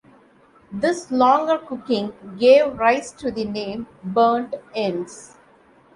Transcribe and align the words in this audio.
This 0.71 1.11
longer 1.11 1.59
cooking 1.59 2.11
gave 2.39 2.79
rise 2.79 3.11
to 3.11 3.29
the 3.29 3.45
name 3.45 3.85
"burnt 4.03 4.55
ends". 4.73 5.37